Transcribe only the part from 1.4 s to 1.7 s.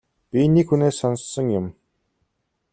юм.